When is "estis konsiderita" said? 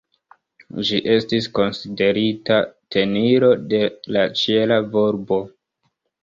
1.15-2.57